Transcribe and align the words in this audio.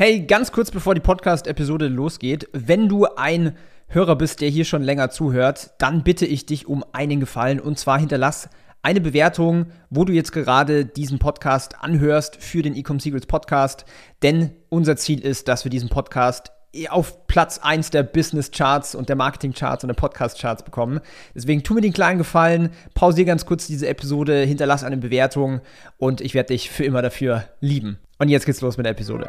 Hey, 0.00 0.20
ganz 0.20 0.52
kurz 0.52 0.70
bevor 0.70 0.94
die 0.94 1.00
Podcast-Episode 1.00 1.88
losgeht, 1.88 2.48
wenn 2.52 2.88
du 2.88 3.06
ein 3.16 3.56
Hörer 3.88 4.14
bist, 4.14 4.40
der 4.40 4.48
hier 4.48 4.64
schon 4.64 4.84
länger 4.84 5.10
zuhört, 5.10 5.72
dann 5.78 6.04
bitte 6.04 6.24
ich 6.24 6.46
dich 6.46 6.68
um 6.68 6.84
einen 6.92 7.18
Gefallen 7.18 7.58
und 7.58 7.80
zwar 7.80 7.98
hinterlass 7.98 8.48
eine 8.80 9.00
Bewertung, 9.00 9.72
wo 9.90 10.04
du 10.04 10.12
jetzt 10.12 10.30
gerade 10.30 10.84
diesen 10.84 11.18
Podcast 11.18 11.82
anhörst 11.82 12.36
für 12.36 12.62
den 12.62 12.76
Ecom 12.76 13.00
Secrets 13.00 13.26
Podcast, 13.26 13.86
denn 14.22 14.52
unser 14.68 14.94
Ziel 14.94 15.18
ist, 15.18 15.48
dass 15.48 15.64
wir 15.64 15.70
diesen 15.70 15.88
Podcast 15.88 16.52
auf 16.90 17.26
Platz 17.26 17.58
1 17.58 17.90
der 17.90 18.04
Business 18.04 18.52
Charts 18.52 18.94
und 18.94 19.08
der 19.08 19.16
Marketing 19.16 19.52
Charts 19.52 19.82
und 19.82 19.88
der 19.88 19.94
Podcast 19.94 20.38
Charts 20.38 20.62
bekommen. 20.62 21.00
Deswegen 21.34 21.64
tu 21.64 21.74
mir 21.74 21.80
den 21.80 21.92
kleinen 21.92 22.18
Gefallen, 22.18 22.70
pausier 22.94 23.24
ganz 23.24 23.46
kurz 23.46 23.66
diese 23.66 23.88
Episode, 23.88 24.42
hinterlass 24.42 24.84
eine 24.84 24.98
Bewertung 24.98 25.60
und 25.96 26.20
ich 26.20 26.34
werde 26.34 26.54
dich 26.54 26.70
für 26.70 26.84
immer 26.84 27.02
dafür 27.02 27.46
lieben. 27.58 27.98
Und 28.20 28.28
jetzt 28.28 28.46
geht's 28.46 28.60
los 28.60 28.76
mit 28.76 28.86
der 28.86 28.92
Episode. 28.92 29.28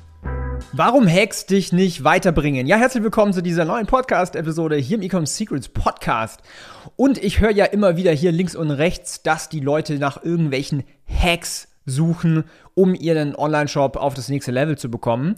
Warum 0.73 1.05
Hacks 1.05 1.45
dich 1.45 1.73
nicht 1.73 2.05
weiterbringen? 2.05 2.65
Ja, 2.65 2.77
herzlich 2.77 3.03
willkommen 3.03 3.33
zu 3.33 3.43
dieser 3.43 3.65
neuen 3.65 3.87
Podcast-Episode 3.87 4.77
hier 4.77 4.95
im 4.95 5.03
Ecom 5.03 5.25
Secrets 5.25 5.67
Podcast. 5.67 6.39
Und 6.95 7.21
ich 7.21 7.41
höre 7.41 7.51
ja 7.51 7.65
immer 7.65 7.97
wieder 7.97 8.13
hier 8.13 8.31
links 8.31 8.55
und 8.55 8.71
rechts, 8.71 9.21
dass 9.21 9.49
die 9.49 9.59
Leute 9.59 9.95
nach 9.95 10.23
irgendwelchen 10.23 10.85
Hacks 11.05 11.67
suchen, 11.85 12.45
um 12.73 12.95
ihren 12.95 13.35
Online-Shop 13.35 13.97
auf 13.97 14.13
das 14.13 14.29
nächste 14.29 14.51
Level 14.51 14.77
zu 14.77 14.89
bekommen. 14.89 15.35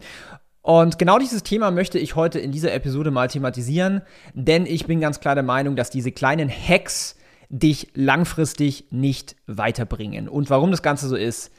Und 0.62 1.00
genau 1.00 1.18
dieses 1.18 1.42
Thema 1.42 1.72
möchte 1.72 1.98
ich 1.98 2.16
heute 2.16 2.38
in 2.38 2.52
dieser 2.52 2.72
Episode 2.72 3.10
mal 3.10 3.28
thematisieren, 3.28 4.04
denn 4.36 4.68
ich 4.68 4.86
bin 4.86 5.02
ganz 5.02 5.20
klar 5.20 5.34
der 5.34 5.44
Meinung, 5.44 5.76
dass 5.76 5.90
diese 5.90 6.12
kleinen 6.12 6.48
Hacks 6.48 7.16
dich 7.50 7.88
langfristig 7.96 8.86
nicht 8.92 9.36
weiterbringen. 9.48 10.30
Und 10.30 10.52
warum 10.52 10.70
das 10.70 10.84
Ganze 10.84 11.08
so 11.08 11.16
ist, 11.16 11.52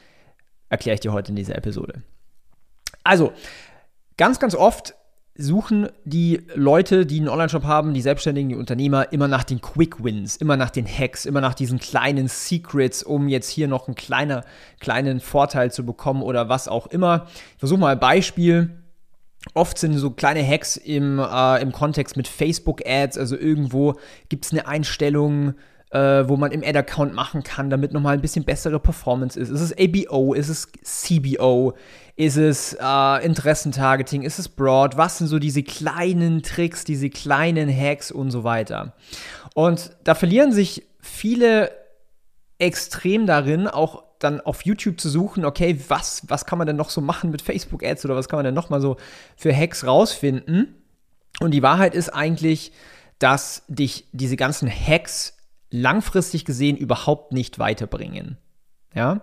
erkläre 0.69 0.93
ich 0.93 1.01
dir 1.01 1.11
heute 1.11 1.33
in 1.33 1.35
dieser 1.35 1.57
Episode. 1.57 2.03
Also, 3.05 3.33
ganz, 4.17 4.39
ganz 4.39 4.55
oft 4.55 4.95
suchen 5.37 5.89
die 6.05 6.41
Leute, 6.55 7.05
die 7.05 7.19
einen 7.19 7.27
Online-Shop 7.27 7.65
haben, 7.65 7.93
die 7.93 8.01
Selbstständigen, 8.01 8.49
die 8.49 8.55
Unternehmer, 8.55 9.11
immer 9.11 9.27
nach 9.27 9.43
den 9.43 9.59
Quick 9.59 10.01
Wins, 10.01 10.37
immer 10.37 10.55
nach 10.55 10.69
den 10.69 10.87
Hacks, 10.87 11.25
immer 11.25 11.41
nach 11.41 11.53
diesen 11.53 11.77
kleinen 11.79 12.29
Secrets, 12.29 13.03
um 13.03 13.27
jetzt 13.27 13.49
hier 13.49 13.67
noch 13.67 13.87
einen 13.87 13.95
kleiner, 13.95 14.45
kleinen 14.79 15.19
Vorteil 15.19 15.71
zu 15.71 15.85
bekommen 15.85 16.21
oder 16.21 16.47
was 16.47 16.69
auch 16.69 16.87
immer. 16.87 17.27
Ich 17.53 17.59
versuche 17.59 17.79
mal 17.79 17.91
ein 17.91 17.99
Beispiel. 17.99 18.81
Oft 19.53 19.77
sind 19.77 19.97
so 19.97 20.09
kleine 20.09 20.45
Hacks 20.47 20.77
im, 20.77 21.19
äh, 21.19 21.61
im 21.61 21.71
Kontext 21.71 22.15
mit 22.15 22.27
Facebook-Ads, 22.27 23.17
also 23.17 23.37
irgendwo 23.37 23.95
gibt 24.29 24.45
es 24.45 24.53
eine 24.53 24.67
Einstellung, 24.67 25.53
äh, 25.95 26.27
wo 26.27 26.35
man 26.35 26.51
im 26.51 26.61
Ad-Account 26.61 27.13
machen 27.13 27.41
kann, 27.41 27.69
damit 27.69 27.93
nochmal 27.93 28.15
ein 28.15 28.21
bisschen 28.21 28.43
bessere 28.43 28.81
Performance 28.81 29.39
ist. 29.39 29.47
Ist 29.47 29.61
es 29.61 29.73
ABO? 29.77 30.33
Ist 30.33 30.49
es 30.49 30.67
CBO? 30.83 31.73
Ist 32.17 32.35
es 32.35 32.73
äh, 32.73 33.25
Interessentargeting? 33.25 34.23
Ist 34.23 34.37
es 34.37 34.49
Broad? 34.49 34.97
Was 34.97 35.19
sind 35.19 35.27
so 35.27 35.39
diese 35.39 35.63
kleinen 35.63 36.43
Tricks, 36.43 36.83
diese 36.83 37.09
kleinen 37.09 37.69
Hacks 37.69 38.11
und 38.11 38.29
so 38.29 38.43
weiter? 38.43 38.93
Und 39.53 39.91
da 40.03 40.15
verlieren 40.15 40.51
sich 40.51 40.85
viele 40.99 41.71
extrem 42.57 43.25
darin, 43.25 43.69
auch 43.69 44.03
dann 44.19 44.41
auf 44.41 44.65
YouTube 44.65 44.99
zu 44.99 45.07
suchen, 45.07 45.45
okay, 45.45 45.79
was, 45.87 46.23
was 46.27 46.45
kann 46.45 46.57
man 46.57 46.67
denn 46.67 46.75
noch 46.75 46.89
so 46.89 46.99
machen 46.99 47.31
mit 47.31 47.41
Facebook-Ads 47.41 48.03
oder 48.03 48.17
was 48.17 48.27
kann 48.27 48.37
man 48.37 48.45
denn 48.45 48.53
noch 48.53 48.69
mal 48.69 48.81
so 48.81 48.97
für 49.37 49.55
Hacks 49.55 49.85
rausfinden? 49.85 50.75
Und 51.39 51.51
die 51.51 51.63
Wahrheit 51.63 51.95
ist 51.95 52.09
eigentlich, 52.09 52.73
dass 53.17 53.63
dich 53.69 54.07
diese 54.11 54.35
ganzen 54.35 54.69
Hacks 54.69 55.34
langfristig 55.81 56.45
gesehen 56.45 56.77
überhaupt 56.77 57.31
nicht 57.31 57.59
weiterbringen. 57.59 58.37
Ja? 58.93 59.21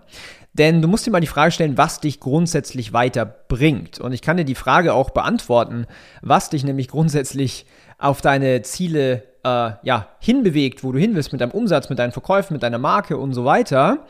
Denn 0.53 0.83
du 0.83 0.89
musst 0.89 1.07
dir 1.07 1.11
mal 1.11 1.21
die 1.21 1.27
Frage 1.27 1.51
stellen, 1.51 1.79
was 1.79 2.01
dich 2.01 2.21
grundsätzlich 2.21 2.93
weiterbringt. 2.93 3.99
Und 3.99 4.13
ich 4.13 4.23
kann 4.23 4.37
dir 4.37 4.45
die 4.45 4.55
Frage 4.55 4.93
auch 4.93 5.11
beantworten, 5.11 5.87
was 6.21 6.51
dich 6.51 6.63
nämlich 6.63 6.89
grundsätzlich 6.89 7.67
auf 7.99 8.21
deine 8.21 8.63
Ziele 8.63 9.23
äh, 9.45 9.73
ja, 9.83 10.09
hinbewegt, 10.21 10.85
wo 10.85 10.93
du 10.93 10.99
hin 10.99 11.15
willst 11.15 11.33
mit 11.33 11.41
deinem 11.41 11.53
Umsatz, 11.53 11.89
mit 11.89 11.99
deinen 11.99 12.13
Verkäufen, 12.13 12.55
mit 12.55 12.63
deiner 12.63 12.79
Marke 12.79 13.17
und 13.17 13.33
so 13.33 13.45
weiter. 13.45 14.07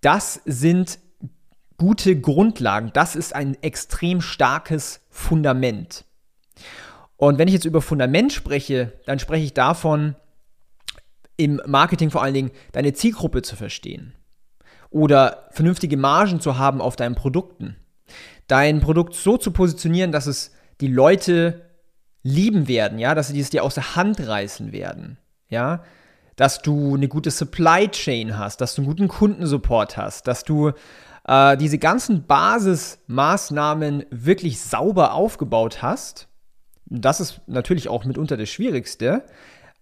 Das 0.00 0.40
sind 0.44 0.98
gute 1.78 2.20
Grundlagen. 2.20 2.90
Das 2.92 3.16
ist 3.16 3.34
ein 3.34 3.56
extrem 3.62 4.20
starkes 4.20 5.00
Fundament. 5.08 6.04
Und 7.16 7.38
wenn 7.38 7.48
ich 7.48 7.54
jetzt 7.54 7.64
über 7.64 7.80
Fundament 7.80 8.32
spreche, 8.32 8.92
dann 9.06 9.18
spreche 9.18 9.44
ich 9.44 9.54
davon, 9.54 10.16
im 11.38 11.62
Marketing 11.66 12.10
vor 12.10 12.22
allen 12.22 12.34
Dingen 12.34 12.50
deine 12.72 12.92
Zielgruppe 12.92 13.40
zu 13.40 13.56
verstehen 13.56 14.12
oder 14.90 15.48
vernünftige 15.52 15.96
Margen 15.96 16.40
zu 16.40 16.58
haben 16.58 16.82
auf 16.82 16.96
deinen 16.96 17.14
Produkten. 17.14 17.76
Dein 18.46 18.80
Produkt 18.80 19.14
so 19.14 19.36
zu 19.36 19.50
positionieren, 19.50 20.12
dass 20.12 20.26
es 20.26 20.52
die 20.80 20.88
Leute 20.88 21.62
lieben 22.22 22.68
werden, 22.68 22.98
ja, 22.98 23.14
dass 23.14 23.28
sie 23.28 23.40
es 23.40 23.50
dir 23.50 23.62
aus 23.62 23.74
der 23.74 23.96
Hand 23.96 24.20
reißen 24.26 24.72
werden, 24.72 25.18
ja, 25.48 25.82
dass 26.36 26.60
du 26.60 26.94
eine 26.94 27.08
gute 27.08 27.30
Supply 27.30 27.88
Chain 27.88 28.38
hast, 28.38 28.60
dass 28.60 28.74
du 28.74 28.82
einen 28.82 28.88
guten 28.90 29.08
Kundensupport 29.08 29.96
hast, 29.96 30.26
dass 30.26 30.44
du 30.44 30.72
äh, 31.26 31.56
diese 31.56 31.78
ganzen 31.78 32.26
Basismaßnahmen 32.26 34.06
wirklich 34.10 34.60
sauber 34.60 35.14
aufgebaut 35.14 35.82
hast. 35.82 36.28
Das 36.86 37.20
ist 37.20 37.42
natürlich 37.46 37.88
auch 37.88 38.04
mitunter 38.04 38.36
das 38.36 38.48
Schwierigste, 38.48 39.24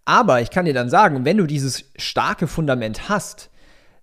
aber 0.06 0.40
ich 0.40 0.50
kann 0.50 0.64
dir 0.64 0.72
dann 0.72 0.88
sagen, 0.88 1.26
wenn 1.26 1.36
du 1.36 1.46
dieses 1.46 1.84
starke 1.96 2.46
Fundament 2.46 3.10
hast, 3.10 3.50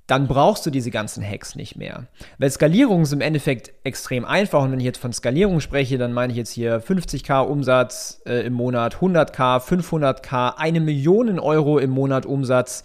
dann 0.05 0.27
brauchst 0.27 0.65
du 0.65 0.69
diese 0.69 0.91
ganzen 0.91 1.23
Hacks 1.27 1.55
nicht 1.55 1.77
mehr. 1.77 2.07
Weil 2.37 2.51
Skalierung 2.51 3.03
ist 3.03 3.13
im 3.13 3.21
Endeffekt 3.21 3.71
extrem 3.85 4.25
einfach 4.25 4.61
und 4.61 4.71
wenn 4.71 4.79
ich 4.79 4.85
jetzt 4.85 4.99
von 4.99 5.13
Skalierung 5.13 5.61
spreche, 5.61 5.97
dann 5.97 6.11
meine 6.11 6.33
ich 6.33 6.37
jetzt 6.37 6.51
hier 6.51 6.83
50k 6.83 7.45
Umsatz 7.45 8.21
äh, 8.25 8.45
im 8.45 8.53
Monat, 8.53 8.97
100k, 8.97 9.61
500k, 9.61 10.57
eine 10.57 10.81
Million 10.81 11.39
Euro 11.39 11.79
im 11.79 11.91
Monat 11.91 12.25
Umsatz. 12.25 12.83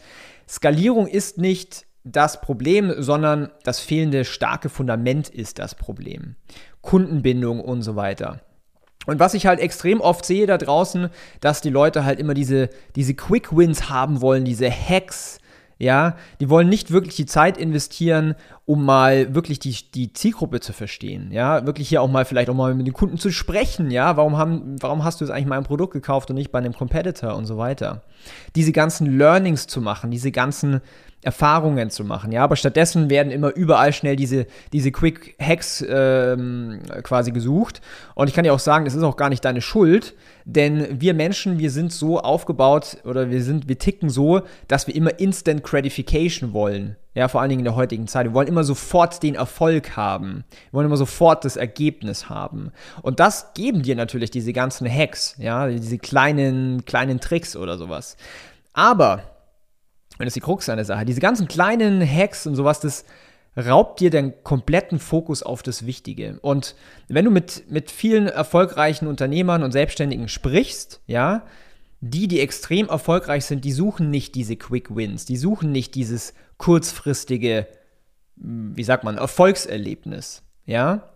Skalierung 0.49 1.09
ist 1.09 1.39
nicht 1.39 1.87
das 2.05 2.41
Problem, 2.41 2.95
sondern 2.99 3.51
das 3.65 3.81
fehlende 3.81 4.25
starke 4.25 4.69
Fundament 4.69 5.29
ist 5.29 5.59
das 5.59 5.75
Problem. 5.75 6.37
Kundenbindung 6.83 7.61
und 7.61 7.83
so 7.83 7.97
weiter. 7.97 8.41
Und 9.09 9.21
was 9.21 9.33
ich 9.33 9.47
halt 9.47 9.59
extrem 9.59 10.03
oft 10.03 10.27
sehe 10.27 10.47
da 10.47 10.59
draußen, 10.59 11.09
dass 11.41 11.63
die 11.63 11.71
Leute 11.71 12.05
halt 12.05 12.21
immer 12.21 12.35
diese, 12.35 12.69
diese 12.95 13.15
Quick 13.15 13.57
Wins 13.57 13.89
haben 13.89 14.21
wollen, 14.21 14.45
diese 14.45 14.71
Hacks, 14.71 15.39
ja, 15.79 16.15
die 16.41 16.51
wollen 16.51 16.69
nicht 16.69 16.91
wirklich 16.91 17.17
die 17.17 17.25
Zeit 17.25 17.57
investieren, 17.57 18.35
um 18.67 18.85
mal 18.85 19.35
wirklich 19.35 19.61
die, 19.61 19.75
die 19.95 20.13
Zielgruppe 20.13 20.61
zu 20.61 20.75
verstehen, 20.75 21.33
ja, 21.33 21.65
wirklich 21.65 21.89
hier 21.89 22.03
auch 22.03 22.11
mal 22.11 22.27
vielleicht 22.27 22.51
auch 22.51 22.55
mal 22.55 22.75
mit 22.75 22.87
den 22.87 22.93
Kunden 22.93 23.17
zu 23.17 23.31
sprechen, 23.31 23.91
ja, 23.91 24.19
warum, 24.19 24.37
haben, 24.37 24.77
warum 24.81 25.05
hast 25.05 25.23
du 25.23 25.25
jetzt 25.25 25.33
eigentlich 25.33 25.47
mein 25.47 25.65
Produkt 25.65 25.95
gekauft 25.95 26.29
und 26.29 26.37
nicht 26.37 26.53
bei 26.53 26.59
einem 26.59 26.75
Competitor 26.75 27.35
und 27.35 27.47
so 27.47 27.57
weiter. 27.57 28.03
Diese 28.57 28.73
ganzen 28.73 29.17
Learnings 29.17 29.69
zu 29.69 29.81
machen, 29.81 30.11
diese 30.11 30.33
ganzen 30.33 30.83
Erfahrungen 31.23 31.91
zu 31.91 32.05
machen. 32.05 32.31
Ja, 32.31 32.45
aber 32.45 32.55
stattdessen 32.55 33.11
werden 33.11 33.33
immer 33.33 33.55
überall 33.55 33.93
schnell 33.93 34.15
diese, 34.15 34.47
diese 34.73 34.93
Quick 34.93 35.35
Hacks 35.41 35.85
ähm, 35.89 36.81
quasi 37.03 37.33
gesucht. 37.33 37.81
Und 38.15 38.29
ich 38.29 38.35
kann 38.35 38.45
dir 38.45 38.55
auch 38.55 38.61
sagen, 38.61 38.85
das 38.85 38.95
ist 38.95 39.03
auch 39.03 39.17
gar 39.17 39.29
nicht 39.29 39.45
deine 39.45 39.61
Schuld, 39.61 40.15
denn 40.45 41.01
wir 41.01 41.15
Menschen, 41.15 41.59
wir 41.59 41.73
sind 41.73 41.93
so 41.93 42.21
aufgebaut 42.21 42.99
oder 43.05 43.31
wir 43.31 43.43
sind, 43.43 43.69
wir 43.69 43.79
ticken 43.79 44.11
so, 44.11 44.43
dass 44.69 44.87
wir 44.87 44.95
immer 44.95 45.19
Instant 45.19 45.65
Gratification 45.65 46.53
wollen. 46.53 46.97
Ja, 47.15 47.27
vor 47.27 47.41
allen 47.41 47.51
Dingen 47.51 47.61
in 47.61 47.65
der 47.65 47.75
heutigen 47.75 48.07
Zeit. 48.07 48.27
Wir 48.27 48.35
wollen 48.35 48.47
immer 48.47 48.63
sofort 48.63 49.21
den 49.25 49.35
Erfolg 49.35 49.97
haben. 49.97 50.45
Wir 50.71 50.75
wollen 50.75 50.87
immer 50.87 50.97
sofort 50.97 51.45
das 51.45 51.57
Ergebnis 51.57 52.29
haben. 52.29 52.71
Und 53.03 53.19
das 53.19 53.55
geben 53.55 53.83
dir 53.83 53.97
natürlich 53.97 54.31
diese 54.31 54.53
ganzen 54.53 54.89
Hacks, 54.89 55.35
ja, 55.39 55.67
diese 55.67 55.99
kleinen, 55.99 56.85
kleinen 56.85 57.19
Tricks 57.19 57.57
oder 57.57 57.77
sowas. 57.77 58.17
Aber 58.73 59.23
und 60.19 60.25
das 60.25 60.29
ist 60.29 60.37
die 60.37 60.41
Krux 60.41 60.69
an 60.69 60.77
der 60.77 60.85
Sache. 60.85 61.05
Diese 61.05 61.21
ganzen 61.21 61.47
kleinen 61.47 62.01
Hacks 62.01 62.47
und 62.47 62.57
sowas, 62.57 62.81
das 62.81 63.05
raubt 63.57 64.01
dir 64.01 64.11
den 64.11 64.43
kompletten 64.45 64.99
Fokus 64.99 65.43
auf 65.43 65.63
das 65.63 65.87
Wichtige. 65.87 66.39
Und 66.43 66.75
wenn 67.09 67.25
du 67.25 67.31
mit, 67.31 67.71
mit 67.71 67.91
vielen 67.91 68.27
erfolgreichen 68.27 69.07
Unternehmern 69.07 69.63
und 69.63 69.73
Selbstständigen 69.73 70.29
sprichst, 70.29 71.01
ja, 71.07 71.45
die, 72.01 72.29
die 72.29 72.41
extrem 72.41 72.89
erfolgreich 72.89 73.45
sind, 73.45 73.65
die 73.65 73.73
suchen 73.73 74.11
nicht 74.11 74.35
diese 74.35 74.57
Quick 74.57 74.95
Wins, 74.95 75.25
die 75.25 75.37
suchen 75.37 75.73
nicht 75.73 75.95
dieses 75.95 76.35
kurzfristige, 76.57 77.67
wie 78.37 78.85
sagt 78.85 79.05
man, 79.05 79.19
Erfolgserlebnis, 79.19 80.43
ja. 80.65 81.11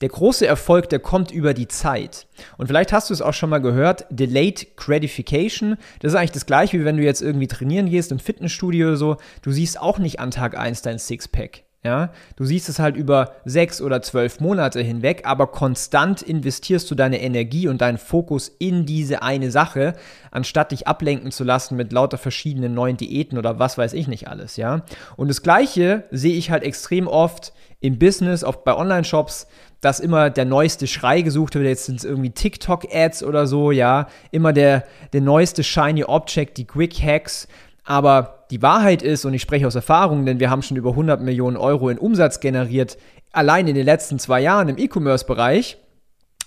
Der 0.00 0.08
große 0.08 0.46
Erfolg, 0.46 0.88
der 0.88 0.98
kommt 0.98 1.30
über 1.30 1.52
die 1.52 1.68
Zeit. 1.68 2.26
Und 2.56 2.68
vielleicht 2.68 2.92
hast 2.92 3.10
du 3.10 3.14
es 3.14 3.20
auch 3.20 3.34
schon 3.34 3.50
mal 3.50 3.58
gehört, 3.58 4.06
Delayed 4.08 4.76
Gratification, 4.76 5.76
das 6.00 6.12
ist 6.12 6.18
eigentlich 6.18 6.30
das 6.30 6.46
gleiche, 6.46 6.80
wie 6.80 6.84
wenn 6.84 6.96
du 6.96 7.02
jetzt 7.02 7.20
irgendwie 7.20 7.48
trainieren 7.48 7.90
gehst 7.90 8.10
im 8.10 8.18
Fitnessstudio 8.18 8.88
oder 8.88 8.96
so. 8.96 9.16
Du 9.42 9.52
siehst 9.52 9.78
auch 9.78 9.98
nicht 9.98 10.18
an 10.18 10.30
Tag 10.30 10.56
1 10.56 10.82
dein 10.82 10.98
Sixpack. 10.98 11.64
Ja, 11.82 12.12
du 12.36 12.44
siehst 12.44 12.68
es 12.68 12.78
halt 12.78 12.94
über 12.94 13.36
sechs 13.46 13.80
oder 13.80 14.02
zwölf 14.02 14.38
Monate 14.38 14.82
hinweg, 14.82 15.22
aber 15.24 15.46
konstant 15.46 16.20
investierst 16.20 16.90
du 16.90 16.94
deine 16.94 17.22
Energie 17.22 17.68
und 17.68 17.80
deinen 17.80 17.96
Fokus 17.96 18.54
in 18.58 18.84
diese 18.84 19.22
eine 19.22 19.50
Sache, 19.50 19.94
anstatt 20.30 20.72
dich 20.72 20.86
ablenken 20.86 21.30
zu 21.30 21.42
lassen 21.42 21.76
mit 21.76 21.90
lauter 21.90 22.18
verschiedenen 22.18 22.74
neuen 22.74 22.98
Diäten 22.98 23.38
oder 23.38 23.58
was 23.58 23.78
weiß 23.78 23.94
ich 23.94 24.08
nicht 24.08 24.28
alles, 24.28 24.58
ja. 24.58 24.82
Und 25.16 25.28
das 25.28 25.40
Gleiche 25.40 26.04
sehe 26.10 26.34
ich 26.34 26.50
halt 26.50 26.64
extrem 26.64 27.08
oft 27.08 27.54
im 27.80 27.98
Business, 27.98 28.44
oft 28.44 28.64
bei 28.64 28.76
Online-Shops, 28.76 29.46
dass 29.80 30.00
immer 30.00 30.30
der 30.30 30.44
neueste 30.44 30.86
Schrei 30.86 31.22
gesucht 31.22 31.54
wird. 31.54 31.64
Jetzt 31.64 31.86
sind 31.86 31.98
es 31.98 32.04
irgendwie 32.04 32.30
TikTok-Ads 32.30 33.22
oder 33.22 33.46
so, 33.46 33.70
ja. 33.70 34.08
Immer 34.30 34.52
der, 34.52 34.84
der 35.12 35.22
neueste 35.22 35.64
Shiny 35.64 36.04
Object, 36.04 36.58
die 36.58 36.66
Quick 36.66 37.02
Hacks. 37.02 37.48
Aber 37.84 38.44
die 38.50 38.60
Wahrheit 38.60 39.02
ist, 39.02 39.24
und 39.24 39.32
ich 39.32 39.42
spreche 39.42 39.66
aus 39.66 39.74
Erfahrung, 39.74 40.26
denn 40.26 40.38
wir 40.38 40.50
haben 40.50 40.62
schon 40.62 40.76
über 40.76 40.90
100 40.90 41.22
Millionen 41.22 41.56
Euro 41.56 41.88
in 41.88 41.98
Umsatz 41.98 42.40
generiert, 42.40 42.98
allein 43.32 43.66
in 43.66 43.74
den 43.74 43.86
letzten 43.86 44.18
zwei 44.18 44.40
Jahren 44.40 44.68
im 44.68 44.78
E-Commerce-Bereich. 44.78 45.78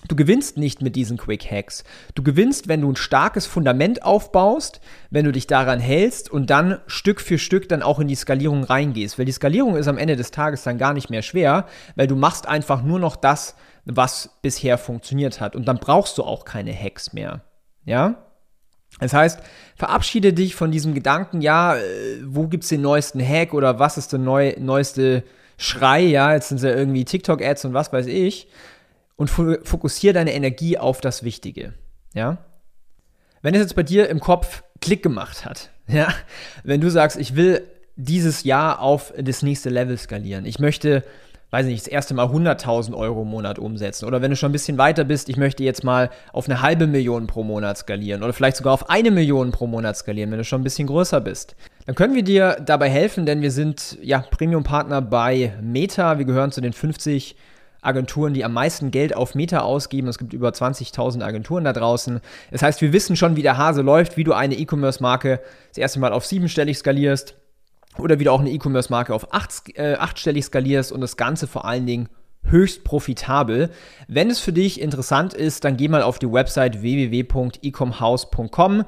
Du 0.07 0.15
gewinnst 0.15 0.57
nicht 0.57 0.81
mit 0.81 0.95
diesen 0.95 1.17
Quick 1.17 1.50
Hacks. 1.50 1.83
Du 2.15 2.23
gewinnst, 2.23 2.67
wenn 2.67 2.81
du 2.81 2.91
ein 2.91 2.95
starkes 2.95 3.45
Fundament 3.45 4.03
aufbaust, 4.03 4.81
wenn 5.09 5.25
du 5.25 5.31
dich 5.31 5.47
daran 5.47 5.79
hältst 5.79 6.29
und 6.29 6.50
dann 6.50 6.79
Stück 6.88 7.21
für 7.21 7.38
Stück 7.38 7.69
dann 7.69 7.83
auch 7.83 8.00
in 8.00 8.07
die 8.07 8.15
Skalierung 8.15 8.63
reingehst. 8.63 9.17
Weil 9.17 9.25
die 9.25 9.31
Skalierung 9.31 9.75
ist 9.75 9.88
am 9.88 9.97
Ende 9.97 10.15
des 10.15 10.31
Tages 10.31 10.63
dann 10.63 10.77
gar 10.77 10.94
nicht 10.94 11.09
mehr 11.09 11.21
schwer, 11.21 11.67
weil 11.95 12.07
du 12.07 12.15
machst 12.15 12.47
einfach 12.47 12.83
nur 12.83 13.00
noch 13.00 13.15
das, 13.15 13.55
was 13.85 14.38
bisher 14.41 14.77
funktioniert 14.77 15.41
hat. 15.41 15.55
Und 15.55 15.65
dann 15.67 15.77
brauchst 15.77 16.17
du 16.17 16.23
auch 16.23 16.45
keine 16.45 16.73
Hacks 16.73 17.13
mehr. 17.13 17.41
Ja? 17.85 18.23
Das 19.00 19.13
heißt, 19.13 19.39
verabschiede 19.75 20.33
dich 20.33 20.55
von 20.55 20.71
diesem 20.71 20.94
Gedanken, 20.94 21.41
ja, 21.41 21.75
äh, 21.75 21.81
wo 22.25 22.47
gibt 22.47 22.63
es 22.63 22.69
den 22.69 22.81
neuesten 22.81 23.25
Hack 23.25 23.53
oder 23.53 23.79
was 23.79 23.97
ist 23.97 24.11
der 24.11 24.19
neu, 24.19 24.53
neueste 24.59 25.23
Schrei, 25.57 26.01
ja, 26.01 26.33
jetzt 26.33 26.50
sind 26.50 26.57
es 26.57 26.63
ja 26.63 26.71
irgendwie 26.71 27.05
TikTok-Ads 27.05 27.65
und 27.65 27.73
was 27.73 27.94
weiß 27.94 28.07
ich, 28.07 28.47
und 29.15 29.30
fokussiere 29.30 30.13
deine 30.13 30.33
Energie 30.33 30.77
auf 30.77 31.01
das 31.01 31.24
Wichtige, 31.24 31.74
ja. 32.13 32.38
Wenn 33.42 33.54
es 33.56 33.62
jetzt 33.62 33.75
bei 33.75 33.83
dir 33.83 34.10
im 34.10 34.19
Kopf 34.19 34.63
Klick 34.81 35.04
gemacht 35.04 35.45
hat, 35.45 35.69
ja, 35.88 36.13
wenn 36.63 36.81
du 36.81 36.89
sagst, 36.89 37.18
ich 37.18 37.36
will 37.36 37.68
dieses 37.95 38.44
Jahr 38.44 38.81
auf 38.81 39.13
das 39.18 39.44
nächste 39.44 39.69
Level 39.69 39.98
skalieren, 39.98 40.45
ich 40.45 40.60
möchte 40.60 41.04
weiß 41.54 41.68
nicht, 41.68 41.86
das 41.86 41.88
erste 41.88 42.15
Mal 42.15 42.25
100.000 42.25 42.95
Euro 42.95 43.21
im 43.21 43.27
Monat 43.27 43.60
umsetzen. 43.60 44.06
Oder 44.06 44.24
wenn 44.24 44.31
du 44.31 44.36
schon 44.36 44.50
ein 44.50 44.54
bisschen 44.54 44.80
weiter 44.80 45.04
bist, 45.04 45.30
ich 45.30 45.38
möchte 45.38 45.63
jetzt 45.63 45.83
mal 45.83 46.10
auf 46.31 46.50
eine 46.50 46.63
halbe 46.63 46.88
Million 46.88 47.27
pro 47.27 47.44
Monat 47.44 47.77
skalieren 47.77 48.24
oder 48.24 48.33
vielleicht 48.33 48.57
sogar 48.57 48.74
auf 48.74 48.89
eine 48.89 49.12
Million 49.12 49.51
pro 49.51 49.68
Monat 49.68 49.95
skalieren, 49.95 50.31
wenn 50.31 50.39
du 50.39 50.45
schon 50.45 50.62
ein 50.62 50.63
bisschen 50.63 50.88
größer 50.88 51.21
bist. 51.21 51.56
Dann 51.86 51.94
können 51.94 52.15
wir 52.15 52.24
dir 52.24 52.57
dabei 52.65 52.89
helfen, 52.89 53.27
denn 53.27 53.44
wir 53.44 53.51
sind 53.51 54.00
ja 54.01 54.25
Premium-Partner 54.31 55.04
bei 55.04 55.54
Meta. 55.62 56.18
Wir 56.18 56.25
gehören 56.25 56.51
zu 56.51 56.60
den 56.60 56.74
50 56.74 57.36
Agenturen, 57.83 58.33
die 58.33 58.44
am 58.44 58.53
meisten 58.53 58.91
Geld 58.91 59.15
auf 59.15 59.35
Meta 59.35 59.59
ausgeben. 59.59 60.07
Es 60.07 60.18
gibt 60.18 60.33
über 60.33 60.50
20.000 60.50 61.24
Agenturen 61.24 61.63
da 61.63 61.74
draußen. 61.74 62.19
Das 62.51 62.62
heißt, 62.62 62.81
wir 62.81 62.94
wissen 62.94 63.15
schon, 63.15 63.35
wie 63.35 63.41
der 63.41 63.57
Hase 63.57 63.81
läuft, 63.81 64.18
wie 64.18 64.24
du 64.24 64.33
eine 64.33 64.56
E-Commerce-Marke 64.56 65.39
das 65.69 65.77
erste 65.77 66.00
Mal 66.00 66.13
auf 66.13 66.25
siebenstellig 66.25 66.77
skalierst, 66.77 67.35
oder 67.97 68.19
wieder 68.19 68.31
auch 68.31 68.39
eine 68.39 68.51
E-Commerce-Marke 68.51 69.13
auf 69.13 69.33
acht, 69.33 69.77
äh, 69.77 69.95
achtstellig 70.00 70.45
skalierst 70.45 70.91
und 70.91 71.01
das 71.01 71.18
Ganze 71.18 71.47
vor 71.47 71.65
allen 71.65 71.85
Dingen 71.85 72.09
höchst 72.44 72.83
profitabel. 72.83 73.69
Wenn 74.07 74.29
es 74.29 74.39
für 74.39 74.53
dich 74.53 74.79
interessant 74.81 75.33
ist, 75.33 75.63
dann 75.63 75.77
geh 75.77 75.88
mal 75.88 76.01
auf 76.01 76.19
die 76.19 76.29
Website 76.31 76.81
www.ecomhouse.com 76.81 78.86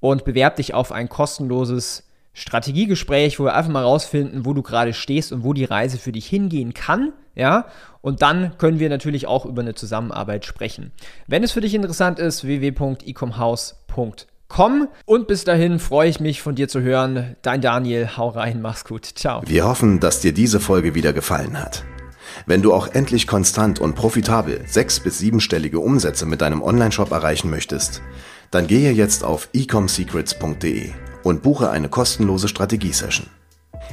und 0.00 0.24
bewerb 0.24 0.56
dich 0.56 0.74
auf 0.74 0.90
ein 0.92 1.08
kostenloses 1.08 2.02
Strategiegespräch, 2.32 3.38
wo 3.38 3.44
wir 3.44 3.54
einfach 3.54 3.72
mal 3.72 3.84
rausfinden, 3.84 4.44
wo 4.44 4.52
du 4.52 4.62
gerade 4.62 4.92
stehst 4.92 5.32
und 5.32 5.44
wo 5.44 5.54
die 5.54 5.64
Reise 5.64 5.98
für 5.98 6.12
dich 6.12 6.26
hingehen 6.26 6.74
kann, 6.74 7.12
ja? 7.36 7.66
Und 8.00 8.22
dann 8.22 8.58
können 8.58 8.80
wir 8.80 8.88
natürlich 8.88 9.26
auch 9.26 9.44
über 9.46 9.62
eine 9.62 9.74
Zusammenarbeit 9.74 10.44
sprechen. 10.44 10.92
Wenn 11.26 11.44
es 11.44 11.52
für 11.52 11.60
dich 11.60 11.74
interessant 11.74 12.18
ist, 12.18 12.44
www.ecomhouse.com. 12.44 14.88
Und 15.04 15.28
bis 15.28 15.44
dahin 15.44 15.78
freue 15.78 16.08
ich 16.08 16.20
mich 16.20 16.42
von 16.42 16.54
dir 16.54 16.68
zu 16.68 16.80
hören. 16.80 17.36
Dein 17.42 17.60
Daniel, 17.60 18.16
hau 18.16 18.28
rein, 18.28 18.62
mach's 18.62 18.84
gut. 18.84 19.04
Ciao. 19.04 19.42
Wir 19.44 19.66
hoffen, 19.66 20.00
dass 20.00 20.20
dir 20.20 20.32
diese 20.32 20.60
Folge 20.60 20.94
wieder 20.94 21.12
gefallen 21.12 21.60
hat. 21.60 21.84
Wenn 22.46 22.62
du 22.62 22.72
auch 22.72 22.88
endlich 22.88 23.26
konstant 23.26 23.80
und 23.80 23.94
profitabel 23.94 24.62
sechs- 24.66 25.00
bis 25.00 25.18
siebenstellige 25.18 25.80
Umsätze 25.80 26.26
mit 26.26 26.42
deinem 26.42 26.62
Onlineshop 26.62 27.10
erreichen 27.10 27.50
möchtest, 27.50 28.02
dann 28.50 28.66
gehe 28.66 28.92
jetzt 28.92 29.24
auf 29.24 29.48
ecomsecrets.de 29.52 30.90
und 31.22 31.42
buche 31.42 31.70
eine 31.70 31.88
kostenlose 31.88 32.48
Strategiesession. 32.48 33.26